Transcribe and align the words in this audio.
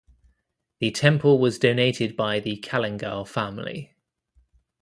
The 0.79 0.89
temple 0.89 1.37
was 1.37 1.59
donated 1.59 2.15
by 2.15 2.39
the 2.39 2.57
Kallingal 2.59 3.27
family. 3.27 3.93